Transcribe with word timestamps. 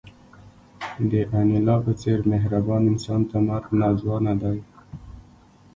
د 1.11 1.13
انیلا 1.37 1.75
په 1.85 1.91
څېر 2.01 2.19
مهربان 2.31 2.81
انسان 2.91 3.21
ته 3.29 3.37
مرګ 3.47 3.69
ناځوانه 3.81 4.33
دی 4.41 4.59